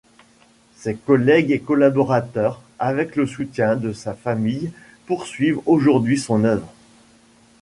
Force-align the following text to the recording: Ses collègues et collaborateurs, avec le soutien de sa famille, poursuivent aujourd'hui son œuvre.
Ses 0.77 0.95
collègues 0.95 1.51
et 1.51 1.59
collaborateurs, 1.59 2.63
avec 2.79 3.15
le 3.15 3.27
soutien 3.27 3.75
de 3.75 3.93
sa 3.93 4.15
famille, 4.15 4.71
poursuivent 5.05 5.61
aujourd'hui 5.67 6.17
son 6.17 6.43
œuvre. 6.43 6.73